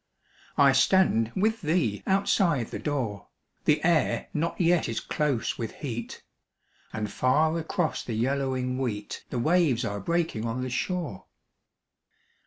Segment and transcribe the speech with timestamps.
[0.57, 3.27] I stand with thee outside the door,
[3.65, 6.23] The air not yet is close with heat,
[6.91, 11.25] And far across the yellowing wheat The waves are breaking on the shore.